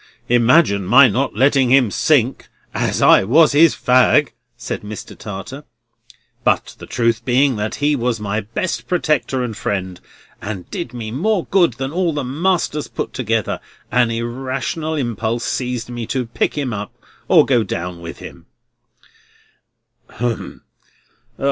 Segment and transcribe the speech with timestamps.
[0.29, 5.15] "Imagine my not letting him sink, as I was his fag!" said Mr.
[5.15, 5.63] Tartar.
[6.43, 10.01] "But the truth being that he was my best protector and friend,
[10.41, 13.59] and did me more good than all the masters put together,
[13.91, 16.91] an irrational impulse seized me to pick him up,
[17.27, 18.47] or go down with him."
[20.15, 20.63] "Hem!